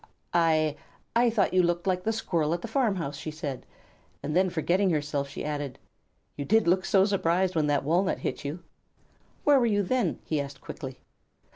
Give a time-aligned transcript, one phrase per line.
[0.33, 0.77] "I
[1.15, 3.67] I thought you looked like the Squirrel at the farmhouse," she said;
[4.23, 5.77] and then forgetting herself, she added,
[6.35, 8.63] "You did look so surprised when that walnut hit you."
[9.43, 10.97] "Where were you then?" he asked quickly.